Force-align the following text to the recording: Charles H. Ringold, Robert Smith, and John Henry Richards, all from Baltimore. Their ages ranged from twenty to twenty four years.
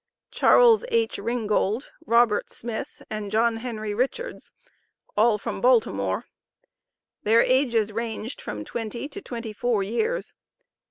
Charles 0.31 0.83
H. 0.87 1.19
Ringold, 1.19 1.91
Robert 2.07 2.49
Smith, 2.49 3.03
and 3.11 3.29
John 3.29 3.57
Henry 3.57 3.93
Richards, 3.93 4.51
all 5.15 5.37
from 5.37 5.61
Baltimore. 5.61 6.25
Their 7.21 7.43
ages 7.43 7.91
ranged 7.91 8.41
from 8.41 8.65
twenty 8.65 9.07
to 9.07 9.21
twenty 9.21 9.53
four 9.53 9.83
years. 9.83 10.33